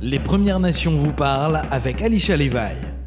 Les 0.00 0.20
Premières 0.20 0.60
Nations 0.60 0.94
vous 0.94 1.12
parlent 1.12 1.60
avec 1.72 2.02
Alicia 2.02 2.36
Levi. 2.36 2.97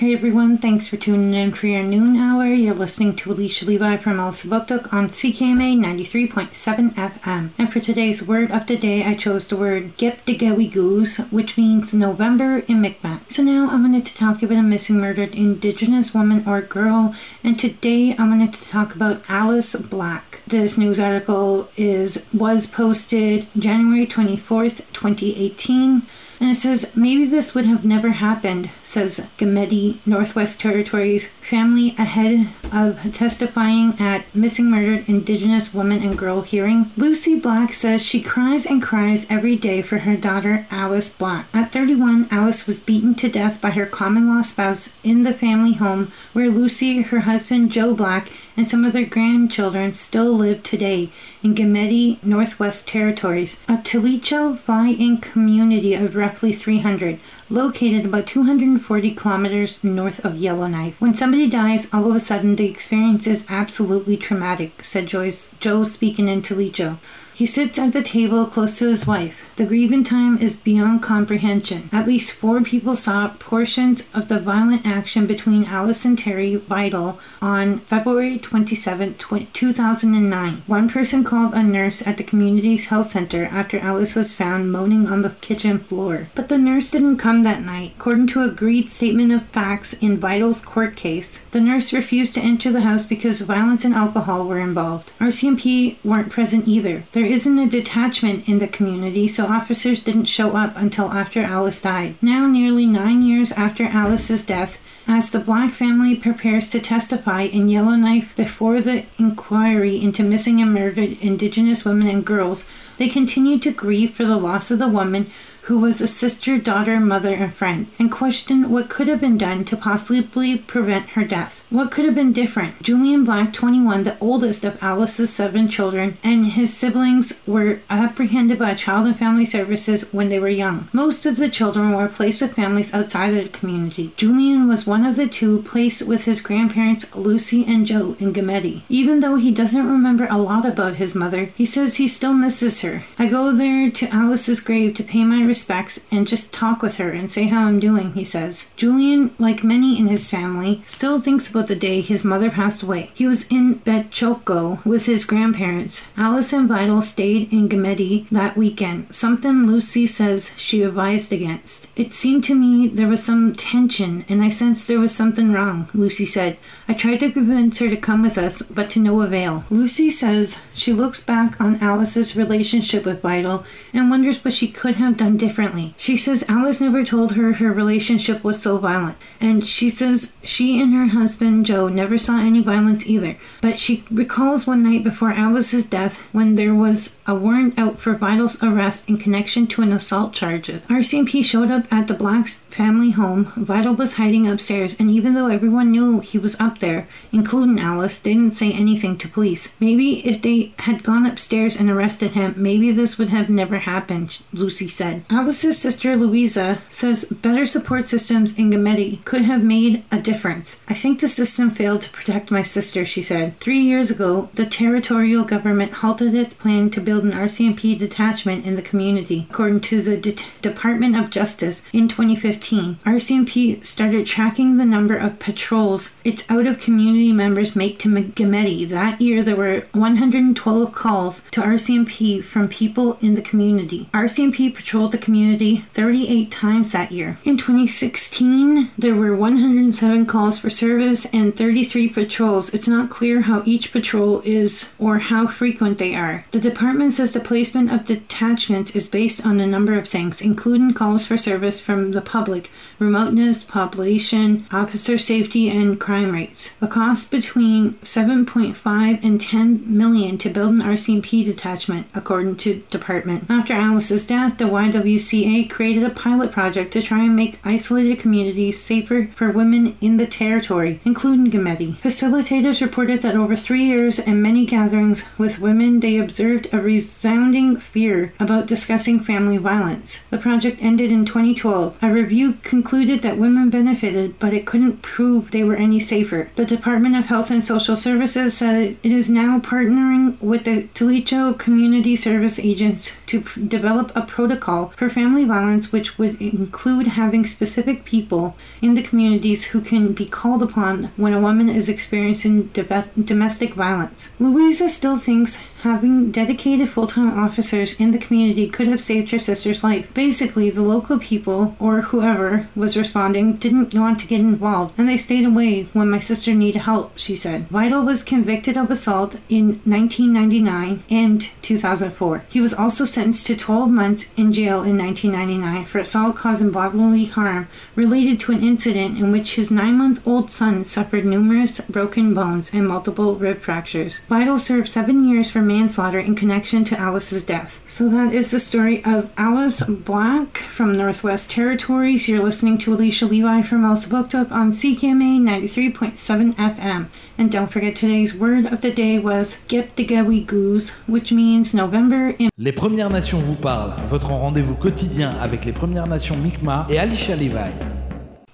Hey 0.00 0.14
everyone, 0.14 0.56
thanks 0.56 0.88
for 0.88 0.96
tuning 0.96 1.34
in 1.34 1.52
for 1.52 1.66
your 1.66 1.82
noon 1.82 2.16
hour. 2.16 2.46
You're 2.46 2.74
listening 2.74 3.14
to 3.16 3.32
Alicia 3.32 3.66
Levi 3.66 3.98
from 3.98 4.16
Elsipogtog 4.16 4.90
on 4.94 5.08
CKMA 5.08 5.76
93.7 5.78 6.94
FM. 6.94 7.50
And 7.58 7.70
for 7.70 7.80
today's 7.80 8.26
word 8.26 8.50
of 8.50 8.66
the 8.66 8.78
day, 8.78 9.04
I 9.04 9.14
chose 9.14 9.46
the 9.46 9.58
word 9.58 9.98
Gepdegewi 9.98 10.72
Goose, 10.72 11.18
which 11.30 11.58
means 11.58 11.92
November 11.92 12.60
in 12.60 12.80
Mi'kmaq. 12.80 13.30
So 13.30 13.42
now 13.42 13.68
I 13.70 13.74
wanted 13.74 14.06
to 14.06 14.14
talk 14.14 14.42
about 14.42 14.56
a 14.56 14.62
missing 14.62 14.98
murdered 14.98 15.34
indigenous 15.34 16.14
woman 16.14 16.44
or 16.46 16.62
girl, 16.62 17.14
and 17.44 17.58
today 17.58 18.16
I 18.16 18.26
wanted 18.26 18.54
to 18.54 18.70
talk 18.70 18.94
about 18.94 19.22
Alice 19.28 19.76
Black. 19.76 20.40
This 20.46 20.78
news 20.78 20.98
article 20.98 21.68
is 21.76 22.24
was 22.32 22.66
posted 22.66 23.48
January 23.54 24.06
24th, 24.06 24.78
2018. 24.94 26.06
And 26.40 26.50
it 26.50 26.54
says, 26.54 26.90
maybe 26.96 27.26
this 27.26 27.54
would 27.54 27.66
have 27.66 27.84
never 27.84 28.10
happened, 28.10 28.70
says 28.80 29.28
Gameti, 29.36 29.98
Northwest 30.06 30.58
Territories 30.58 31.28
family 31.42 31.94
ahead 31.98 32.48
of 32.72 33.12
testifying 33.12 33.94
at 34.00 34.32
missing 34.34 34.70
murdered 34.70 35.06
Indigenous 35.06 35.74
woman 35.74 36.02
and 36.02 36.16
girl 36.16 36.40
hearing. 36.40 36.92
Lucy 36.96 37.38
Black 37.38 37.72
says 37.72 38.02
she 38.02 38.22
cries 38.22 38.64
and 38.64 38.82
cries 38.82 39.30
every 39.30 39.56
day 39.56 39.82
for 39.82 39.98
her 39.98 40.16
daughter, 40.16 40.66
Alice 40.70 41.12
Black. 41.12 41.46
At 41.52 41.72
31, 41.72 42.28
Alice 42.30 42.66
was 42.66 42.80
beaten 42.80 43.14
to 43.16 43.28
death 43.28 43.60
by 43.60 43.70
her 43.70 43.86
common 43.86 44.28
law 44.34 44.42
spouse 44.42 44.94
in 45.02 45.24
the 45.24 45.34
family 45.34 45.74
home 45.74 46.10
where 46.32 46.48
Lucy, 46.48 47.02
her 47.02 47.20
husband, 47.20 47.72
Joe 47.72 47.94
Black, 47.94 48.30
and 48.56 48.70
some 48.70 48.84
of 48.84 48.92
their 48.92 49.04
grandchildren 49.04 49.92
still 49.92 50.32
live 50.32 50.62
today 50.62 51.10
in 51.42 51.54
Gameti, 51.54 52.22
Northwest 52.22 52.86
Territories, 52.86 53.58
a 53.66 53.74
Tlicho 53.74 54.58
fly-in 54.58 55.18
community 55.18 55.94
of 55.94 56.14
roughly 56.14 56.52
300, 56.52 57.18
located 57.48 58.04
about 58.04 58.26
240 58.26 59.14
kilometers 59.14 59.82
north 59.82 60.24
of 60.24 60.36
Yellowknife. 60.36 61.00
When 61.00 61.14
somebody 61.14 61.48
dies, 61.48 61.88
all 61.92 62.10
of 62.10 62.14
a 62.14 62.20
sudden 62.20 62.56
the 62.56 62.68
experience 62.68 63.26
is 63.26 63.44
absolutely 63.48 64.16
traumatic, 64.16 64.84
said 64.84 65.06
Joyce, 65.06 65.54
Joe 65.60 65.82
speaking 65.82 66.28
in 66.28 66.42
Tlicho. 66.42 66.98
He 67.32 67.46
sits 67.46 67.78
at 67.78 67.94
the 67.94 68.02
table 68.02 68.44
close 68.44 68.76
to 68.78 68.88
his 68.88 69.06
wife. 69.06 69.34
The 69.60 69.66
grieving 69.66 70.04
time 70.04 70.38
is 70.38 70.56
beyond 70.56 71.02
comprehension. 71.02 71.90
At 71.92 72.06
least 72.06 72.32
four 72.32 72.62
people 72.62 72.96
saw 72.96 73.28
portions 73.38 74.08
of 74.14 74.28
the 74.28 74.40
violent 74.40 74.86
action 74.86 75.26
between 75.26 75.66
Alice 75.66 76.06
and 76.06 76.18
Terry 76.18 76.56
Vital 76.56 77.20
on 77.42 77.80
February 77.80 78.38
27, 78.38 79.16
2009. 79.52 80.62
One 80.66 80.88
person 80.88 81.24
called 81.24 81.52
a 81.52 81.62
nurse 81.62 82.06
at 82.06 82.16
the 82.16 82.24
community's 82.24 82.86
health 82.86 83.10
center 83.10 83.44
after 83.44 83.78
Alice 83.78 84.14
was 84.14 84.34
found 84.34 84.72
moaning 84.72 85.06
on 85.06 85.20
the 85.20 85.36
kitchen 85.42 85.80
floor. 85.80 86.30
But 86.34 86.48
the 86.48 86.56
nurse 86.56 86.90
didn't 86.90 87.18
come 87.18 87.42
that 87.42 87.60
night. 87.60 87.92
According 87.98 88.28
to 88.28 88.40
a 88.40 88.48
agreed 88.48 88.88
statement 88.88 89.30
of 89.30 89.46
facts 89.48 89.92
in 89.92 90.18
Vital's 90.18 90.62
court 90.62 90.96
case, 90.96 91.40
the 91.50 91.60
nurse 91.60 91.92
refused 91.92 92.32
to 92.36 92.40
enter 92.40 92.72
the 92.72 92.80
house 92.80 93.04
because 93.04 93.42
violence 93.42 93.84
and 93.84 93.92
alcohol 93.92 94.46
were 94.46 94.58
involved. 94.58 95.12
RCMP 95.20 96.02
weren't 96.02 96.32
present 96.32 96.66
either. 96.66 97.04
There 97.12 97.26
isn't 97.26 97.58
a 97.58 97.68
detachment 97.68 98.48
in 98.48 98.58
the 98.58 98.66
community, 98.66 99.28
so 99.28 99.49
officers 99.50 100.02
didn't 100.02 100.26
show 100.26 100.56
up 100.56 100.76
until 100.76 101.12
after 101.12 101.42
Alice 101.42 101.82
died. 101.82 102.14
Now, 102.22 102.46
nearly 102.46 102.86
nine 102.86 103.22
years 103.22 103.52
after 103.52 103.84
Alice's 103.84 104.46
death, 104.46 104.80
as 105.06 105.30
the 105.30 105.40
Black 105.40 105.72
family 105.72 106.14
prepares 106.14 106.70
to 106.70 106.80
testify 106.80 107.42
in 107.42 107.68
Yellowknife 107.68 108.34
before 108.36 108.80
the 108.80 109.04
inquiry 109.18 110.00
into 110.00 110.22
missing 110.22 110.60
and 110.60 110.72
murdered 110.72 111.18
Indigenous 111.20 111.84
women 111.84 112.06
and 112.06 112.24
girls, 112.24 112.68
they 112.96 113.08
continue 113.08 113.58
to 113.58 113.72
grieve 113.72 114.14
for 114.14 114.24
the 114.24 114.36
loss 114.36 114.70
of 114.70 114.78
the 114.78 114.88
woman 114.88 115.30
who 115.70 115.78
was 115.78 116.00
a 116.00 116.06
sister, 116.08 116.58
daughter, 116.58 116.98
mother, 116.98 117.32
and 117.32 117.54
friend, 117.54 117.86
and 117.96 118.10
question 118.10 118.70
what 118.70 118.88
could 118.88 119.06
have 119.06 119.20
been 119.20 119.38
done 119.38 119.64
to 119.64 119.76
possibly 119.76 120.58
prevent 120.58 121.10
her 121.10 121.22
death. 121.22 121.64
What 121.70 121.92
could 121.92 122.04
have 122.06 122.16
been 122.16 122.32
different? 122.32 122.82
Julian 122.82 123.24
Black, 123.24 123.52
21, 123.52 124.02
the 124.02 124.18
oldest 124.18 124.64
of 124.64 124.82
Alice's 124.82 125.32
seven 125.32 125.68
children, 125.68 126.18
and 126.24 126.44
his 126.44 126.76
siblings 126.76 127.40
were 127.46 127.78
apprehended 127.88 128.58
by 128.58 128.74
Child 128.74 129.06
and 129.06 129.16
Family 129.16 129.46
Services 129.46 130.12
when 130.12 130.28
they 130.28 130.40
were 130.40 130.48
young. 130.48 130.88
Most 130.92 131.24
of 131.24 131.36
the 131.36 131.48
children 131.48 131.92
were 131.92 132.08
placed 132.08 132.42
with 132.42 132.54
families 132.54 132.92
outside 132.92 133.32
of 133.32 133.44
the 133.44 133.48
community. 133.48 134.12
Julian 134.16 134.66
was 134.66 134.88
one 134.88 135.06
of 135.06 135.14
the 135.14 135.28
two 135.28 135.62
placed 135.62 136.02
with 136.04 136.24
his 136.24 136.40
grandparents, 136.40 137.14
Lucy 137.14 137.64
and 137.64 137.86
Joe, 137.86 138.16
in 138.18 138.32
Gameti. 138.32 138.82
Even 138.88 139.20
though 139.20 139.36
he 139.36 139.52
doesn't 139.52 139.88
remember 139.88 140.26
a 140.28 140.36
lot 140.36 140.66
about 140.66 140.96
his 140.96 141.14
mother, 141.14 141.52
he 141.54 141.64
says 141.64 141.94
he 141.94 142.08
still 142.08 142.34
misses 142.34 142.80
her. 142.80 143.04
I 143.20 143.28
go 143.28 143.54
there 143.54 143.88
to 143.88 144.12
Alice's 144.12 144.58
grave 144.58 144.94
to 144.94 145.04
pay 145.04 145.22
my 145.22 145.44
respects 145.44 145.59
and 145.68 146.28
just 146.28 146.52
talk 146.52 146.82
with 146.82 146.96
her 146.96 147.10
and 147.10 147.30
say 147.30 147.44
how 147.44 147.66
I'm 147.66 147.80
doing, 147.80 148.12
he 148.12 148.24
says. 148.24 148.68
Julian, 148.76 149.34
like 149.38 149.64
many 149.64 149.98
in 149.98 150.08
his 150.08 150.28
family, 150.28 150.82
still 150.86 151.20
thinks 151.20 151.48
about 151.48 151.66
the 151.66 151.76
day 151.76 152.00
his 152.00 152.24
mother 152.24 152.50
passed 152.50 152.82
away. 152.82 153.10
He 153.14 153.26
was 153.26 153.46
in 153.48 153.80
Behchoko 153.80 154.84
with 154.84 155.06
his 155.06 155.24
grandparents. 155.24 156.04
Alice 156.16 156.52
and 156.52 156.68
Vital 156.68 157.02
stayed 157.02 157.52
in 157.52 157.68
Gameti 157.68 158.28
that 158.30 158.56
weekend, 158.56 159.14
something 159.14 159.66
Lucy 159.66 160.06
says 160.06 160.52
she 160.56 160.82
advised 160.82 161.32
against. 161.32 161.88
It 161.96 162.12
seemed 162.12 162.44
to 162.44 162.54
me 162.54 162.88
there 162.88 163.08
was 163.08 163.22
some 163.22 163.54
tension 163.54 164.24
and 164.28 164.42
I 164.42 164.48
sensed 164.48 164.88
there 164.88 165.00
was 165.00 165.14
something 165.14 165.52
wrong, 165.52 165.88
Lucy 165.94 166.24
said. 166.24 166.58
I 166.88 166.94
tried 166.94 167.20
to 167.20 167.32
convince 167.32 167.78
her 167.78 167.88
to 167.88 167.96
come 167.96 168.22
with 168.22 168.38
us, 168.38 168.62
but 168.62 168.90
to 168.90 169.00
no 169.00 169.22
avail. 169.22 169.64
Lucy 169.70 170.10
says 170.10 170.60
she 170.74 170.92
looks 170.92 171.22
back 171.22 171.60
on 171.60 171.80
Alice's 171.80 172.36
relationship 172.36 173.04
with 173.04 173.22
Vital 173.22 173.64
and 173.92 174.10
wonders 174.10 174.44
what 174.44 174.54
she 174.54 174.68
could 174.68 174.96
have 174.96 175.16
done 175.16 175.36
differently. 175.40 175.94
She 175.96 176.16
says 176.16 176.44
Alice 176.48 176.80
never 176.80 177.02
told 177.02 177.32
her 177.32 177.54
her 177.54 177.72
relationship 177.72 178.44
was 178.44 178.62
so 178.62 178.78
violent, 178.78 179.16
and 179.40 179.66
she 179.66 179.90
says 179.90 180.36
she 180.44 180.80
and 180.80 180.94
her 180.94 181.06
husband 181.06 181.66
Joe 181.66 181.88
never 181.88 182.18
saw 182.18 182.38
any 182.38 182.60
violence 182.60 183.06
either. 183.06 183.36
But 183.60 183.78
she 183.78 184.04
recalls 184.10 184.66
one 184.66 184.82
night 184.82 185.02
before 185.02 185.32
Alice's 185.32 185.84
death 185.84 186.18
when 186.32 186.54
there 186.54 186.74
was 186.74 187.16
a 187.26 187.34
warrant 187.34 187.78
out 187.78 187.98
for 187.98 188.14
Vital's 188.14 188.62
arrest 188.62 189.08
in 189.08 189.16
connection 189.16 189.66
to 189.68 189.82
an 189.82 189.92
assault 189.92 190.32
charge. 190.34 190.68
RCMP 190.68 191.42
showed 191.42 191.70
up 191.70 191.90
at 191.92 192.06
the 192.06 192.14
Black's 192.14 192.58
family 192.58 193.10
home. 193.10 193.52
Vital 193.56 193.94
was 193.94 194.14
hiding 194.14 194.46
upstairs, 194.46 194.98
and 195.00 195.10
even 195.10 195.34
though 195.34 195.46
everyone 195.48 195.90
knew 195.90 196.20
he 196.20 196.38
was 196.38 196.58
up 196.60 196.78
there, 196.80 197.08
including 197.32 197.80
Alice, 197.80 198.20
didn't 198.20 198.52
say 198.52 198.72
anything 198.72 199.16
to 199.18 199.28
police. 199.28 199.72
Maybe 199.80 200.26
if 200.26 200.42
they 200.42 200.74
had 200.80 201.02
gone 201.02 201.24
upstairs 201.24 201.76
and 201.76 201.88
arrested 201.88 202.32
him, 202.32 202.54
maybe 202.56 202.92
this 202.92 203.16
would 203.16 203.30
have 203.30 203.48
never 203.48 203.78
happened, 203.78 204.42
Lucy 204.52 204.88
said. 204.88 205.24
Alice's 205.32 205.78
sister 205.78 206.16
Louisa 206.16 206.82
says 206.88 207.24
better 207.24 207.64
support 207.64 208.04
systems 208.08 208.58
in 208.58 208.68
Gameti 208.70 209.24
could 209.24 209.42
have 209.42 209.62
made 209.62 210.02
a 210.10 210.20
difference. 210.20 210.80
I 210.88 210.94
think 210.94 211.20
the 211.20 211.28
system 211.28 211.70
failed 211.70 212.02
to 212.02 212.10
protect 212.10 212.50
my 212.50 212.62
sister, 212.62 213.06
she 213.06 213.22
said. 213.22 213.56
Three 213.60 213.78
years 213.78 214.10
ago, 214.10 214.50
the 214.54 214.66
territorial 214.66 215.44
government 215.44 215.92
halted 215.92 216.34
its 216.34 216.54
plan 216.54 216.90
to 216.90 217.00
build 217.00 217.22
an 217.22 217.30
RCMP 217.30 217.96
detachment 217.96 218.66
in 218.66 218.74
the 218.74 218.82
community, 218.82 219.46
according 219.48 219.82
to 219.82 220.02
the 220.02 220.16
De- 220.16 220.34
Department 220.62 221.16
of 221.16 221.30
Justice 221.30 221.84
in 221.92 222.08
2015. 222.08 222.98
RCMP 223.04 223.86
started 223.86 224.26
tracking 224.26 224.78
the 224.78 224.84
number 224.84 225.16
of 225.16 225.38
patrols 225.38 226.16
its 226.24 226.44
out 226.50 226.66
of 226.66 226.80
community 226.80 227.32
members 227.32 227.76
make 227.76 228.00
to 228.00 228.08
Gameti. 228.08 228.88
That 228.88 229.20
year, 229.20 229.44
there 229.44 229.54
were 229.54 229.84
112 229.92 230.92
calls 230.92 231.42
to 231.52 231.60
RCMP 231.60 232.42
from 232.42 232.66
people 232.66 233.16
in 233.20 233.36
the 233.36 233.42
community. 233.42 234.08
RCMP 234.12 234.74
patrolled 234.74 235.12
the 235.12 235.19
community 235.20 235.84
38 235.92 236.50
times 236.50 236.90
that 236.90 237.12
year. 237.12 237.38
In 237.44 237.56
2016, 237.56 238.90
there 238.96 239.14
were 239.14 239.34
107 239.34 240.26
calls 240.26 240.58
for 240.58 240.70
service 240.70 241.26
and 241.26 241.56
33 241.56 242.08
patrols. 242.08 242.72
It's 242.74 242.88
not 242.88 243.10
clear 243.10 243.42
how 243.42 243.62
each 243.64 243.92
patrol 243.92 244.40
is 244.40 244.92
or 244.98 245.18
how 245.18 245.46
frequent 245.46 245.98
they 245.98 246.14
are. 246.14 246.44
The 246.50 246.60
department 246.60 247.14
says 247.14 247.32
the 247.32 247.40
placement 247.40 247.92
of 247.92 248.04
detachments 248.04 248.94
is 248.96 249.08
based 249.08 249.44
on 249.44 249.60
a 249.60 249.66
number 249.66 249.98
of 249.98 250.08
things, 250.08 250.40
including 250.40 250.94
calls 250.94 251.26
for 251.26 251.36
service 251.36 251.80
from 251.80 252.12
the 252.12 252.20
public, 252.20 252.70
remoteness, 252.98 253.64
population, 253.64 254.66
officer 254.72 255.18
safety, 255.18 255.68
and 255.68 256.00
crime 256.00 256.32
rates. 256.32 256.72
A 256.80 256.88
cost 256.88 257.30
between 257.30 257.94
7.5 257.94 259.24
and 259.24 259.40
10 259.40 259.96
million 259.96 260.38
to 260.38 260.50
build 260.50 260.74
an 260.74 260.82
RCMP 260.82 261.44
detachment, 261.44 262.06
according 262.14 262.56
to 262.56 262.82
department. 262.90 263.46
After 263.48 263.72
Alice's 263.72 264.26
death, 264.26 264.58
the 264.58 264.64
YW 264.64 265.09
YWCA 265.10 265.68
created 265.68 266.04
a 266.04 266.10
pilot 266.10 266.52
project 266.52 266.92
to 266.92 267.02
try 267.02 267.24
and 267.24 267.34
make 267.34 267.58
isolated 267.64 268.18
communities 268.18 268.80
safer 268.80 269.30
for 269.34 269.50
women 269.50 269.96
in 270.00 270.16
the 270.16 270.26
territory, 270.26 271.00
including 271.04 271.50
Gameti. 271.50 271.96
Facilitators 271.96 272.80
reported 272.80 273.22
that 273.22 273.34
over 273.36 273.56
three 273.56 273.84
years 273.84 274.18
and 274.18 274.42
many 274.42 274.64
gatherings 274.64 275.24
with 275.36 275.58
women, 275.58 276.00
they 276.00 276.18
observed 276.18 276.68
a 276.72 276.80
resounding 276.80 277.76
fear 277.76 278.32
about 278.38 278.66
discussing 278.66 279.20
family 279.20 279.56
violence. 279.56 280.22
The 280.30 280.38
project 280.38 280.80
ended 280.80 281.10
in 281.10 281.24
2012. 281.24 281.98
A 282.02 282.10
review 282.10 282.54
concluded 282.62 283.22
that 283.22 283.38
women 283.38 283.70
benefited, 283.70 284.38
but 284.38 284.52
it 284.52 284.66
couldn't 284.66 285.02
prove 285.02 285.50
they 285.50 285.64
were 285.64 285.76
any 285.76 286.00
safer. 286.00 286.50
The 286.54 286.64
Department 286.64 287.16
of 287.16 287.24
Health 287.24 287.50
and 287.50 287.64
Social 287.64 287.96
Services 287.96 288.56
said 288.56 288.96
it 289.02 289.12
is 289.12 289.28
now 289.28 289.58
partnering 289.58 290.40
with 290.40 290.64
the 290.64 290.88
Tlicho 290.94 291.58
Community 291.58 292.14
Service 292.14 292.58
agents 292.58 293.16
to 293.26 293.40
pr- 293.40 293.60
develop 293.60 294.12
a 294.14 294.22
protocol 294.22 294.92
for 295.00 295.08
family 295.08 295.46
violence, 295.46 295.92
which 295.92 296.18
would 296.18 296.38
include 296.42 297.06
having 297.06 297.46
specific 297.46 298.04
people 298.04 298.54
in 298.82 298.92
the 298.92 299.02
communities 299.02 299.68
who 299.68 299.80
can 299.80 300.12
be 300.12 300.26
called 300.26 300.62
upon 300.62 301.04
when 301.16 301.32
a 301.32 301.40
woman 301.40 301.70
is 301.70 301.88
experiencing 301.88 302.64
de- 302.64 303.10
domestic 303.24 303.72
violence. 303.72 304.30
Louisa 304.38 304.90
still 304.90 305.16
thinks 305.16 305.56
having 305.80 306.30
dedicated 306.30 306.90
full 306.90 307.06
time 307.06 307.38
officers 307.38 307.98
in 307.98 308.10
the 308.10 308.18
community 308.18 308.68
could 308.68 308.88
have 308.88 309.00
saved 309.00 309.30
her 309.30 309.38
sister's 309.38 309.82
life. 309.82 310.12
Basically, 310.12 310.68
the 310.68 310.82
local 310.82 311.18
people, 311.18 311.74
or 311.78 312.02
whoever 312.02 312.68
was 312.76 312.94
responding, 312.94 313.54
didn't 313.54 313.94
want 313.94 314.20
to 314.20 314.26
get 314.26 314.40
involved, 314.40 314.92
and 314.98 315.08
they 315.08 315.16
stayed 315.16 315.46
away 315.46 315.84
when 315.94 316.10
my 316.10 316.18
sister 316.18 316.52
needed 316.54 316.80
help, 316.80 317.16
she 317.16 317.34
said. 317.34 317.68
Vital 317.68 318.02
was 318.02 318.22
convicted 318.22 318.76
of 318.76 318.90
assault 318.90 319.36
in 319.48 319.80
1999 319.84 321.02
and 321.08 321.48
2004. 321.62 322.44
He 322.50 322.60
was 322.60 322.74
also 322.74 323.06
sentenced 323.06 323.46
to 323.46 323.56
12 323.56 323.90
months 323.90 324.34
in 324.36 324.52
jail 324.52 324.82
in 324.90 324.98
1999 324.98 325.86
for 325.86 325.98
assault 326.00 326.36
causing 326.36 326.70
bodily 326.70 327.26
harm 327.26 327.68
related 327.94 328.38
to 328.40 328.52
an 328.52 328.62
incident 328.62 329.18
in 329.18 329.30
which 329.32 329.54
his 329.54 329.70
nine 329.70 329.96
month 329.96 330.26
old 330.26 330.50
son 330.50 330.84
suffered 330.84 331.24
numerous 331.24 331.80
broken 331.82 332.34
bones 332.34 332.70
and 332.74 332.86
multiple 332.86 333.36
rib 333.36 333.62
fractures. 333.62 334.20
Vital 334.28 334.58
served 334.58 334.88
seven 334.88 335.26
years 335.28 335.50
for 335.50 335.62
manslaughter 335.62 336.18
in 336.18 336.34
connection 336.34 336.84
to 336.84 336.98
Alice's 336.98 337.44
death. 337.44 337.80
So 337.86 338.08
that 338.08 338.34
is 338.34 338.50
the 338.50 338.60
story 338.60 339.04
of 339.04 339.32
Alice 339.36 339.82
Black 339.82 340.58
from 340.58 340.96
Northwest 340.96 341.50
Territories. 341.50 342.28
You're 342.28 342.42
listening 342.42 342.78
to 342.78 342.92
Alicia 342.92 343.26
Levi 343.26 343.62
from 343.62 343.82
Elsipogtog 343.82 344.50
on 344.50 344.72
CKMA 344.72 345.40
93.7 345.40 346.54
FM. 346.54 347.08
And 347.40 347.50
don't 347.50 347.72
forget 347.72 347.96
today's 347.96 348.36
word 348.36 348.66
of 348.66 348.82
the 348.82 348.90
day 348.90 349.18
was 349.18 349.56
Geptigawi 349.66 350.46
Goose, 350.46 350.90
which 351.06 351.32
means 351.32 351.72
November 351.72 352.34
in 352.38 352.50
Les 352.58 352.70
Premières 352.70 353.08
Nations 353.08 353.38
vous 353.38 353.54
parlent, 353.54 353.94
votre 354.06 354.28
rendez-vous 354.28 354.74
quotidien 354.74 355.30
avec 355.40 355.64
les 355.64 355.72
Premières 355.72 356.06
Nations 356.06 356.36
Mi'kmaq 356.36 356.90
et 356.90 356.98
Alicia 356.98 357.36
Levi. 357.36 357.70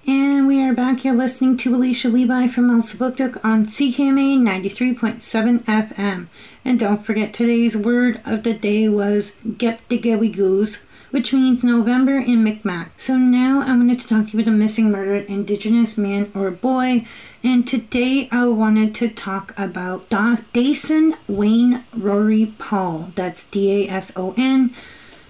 And 0.07 0.47
we 0.47 0.61
are 0.61 0.73
back 0.73 1.01
here 1.01 1.13
listening 1.13 1.57
to 1.57 1.75
Alicia 1.75 2.07
Levi 2.07 2.47
from 2.47 2.69
Elsipogtog 2.71 3.37
on 3.43 3.65
CKMA 3.65 4.39
93.7 4.39 5.65
FM. 5.65 6.27
And 6.63 6.79
don't 6.79 7.05
forget 7.05 7.33
today's 7.33 7.75
word 7.75 8.21
of 8.25 8.43
the 8.43 8.53
day 8.53 8.87
was 8.87 9.35
Geptigawi 9.45 10.33
Goose, 10.33 10.85
which 11.11 11.33
means 11.33 11.63
November 11.63 12.17
in 12.17 12.43
Mi'kmaq. 12.43 12.89
So 12.97 13.17
now 13.17 13.61
I 13.61 13.75
wanted 13.75 13.99
to 14.01 14.07
talk 14.07 14.27
to 14.27 14.37
you 14.37 14.43
about 14.43 14.53
a 14.53 14.55
missing 14.55 14.91
murdered 14.91 15.25
Indigenous 15.25 15.97
man 15.97 16.31
or 16.35 16.51
boy. 16.51 17.05
And 17.43 17.67
today 17.67 18.27
I 18.31 18.47
wanted 18.47 18.93
to 18.95 19.09
talk 19.09 19.53
about 19.57 20.09
da- 20.09 20.37
Dason 20.53 21.15
Wayne 21.27 21.83
Rory 21.93 22.53
Paul. 22.57 23.11
That's 23.15 23.45
D 23.45 23.85
A 23.85 23.89
S 23.89 24.11
O 24.15 24.33
N. 24.37 24.73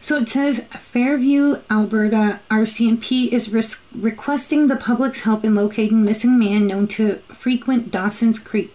So 0.01 0.15
it 0.17 0.29
says 0.29 0.65
Fairview, 0.93 1.61
Alberta 1.69 2.39
RCMP 2.49 3.27
is 3.31 3.51
res- 3.51 3.83
requesting 3.93 4.67
the 4.67 4.77
public's 4.77 5.21
help 5.21 5.43
in 5.43 5.53
locating 5.53 6.03
missing 6.03 6.39
man 6.39 6.67
known 6.67 6.87
to 6.89 7.17
frequent 7.37 7.91
Dawson's 7.91 8.39
Creek. 8.39 8.73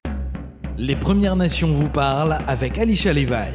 Les 0.79 0.97
Premières 0.97 1.37
Nations 1.37 1.73
vous 1.73 1.91
parlent 1.91 2.39
avec 2.47 2.79
Alicia 2.79 3.13
Levi. 3.13 3.51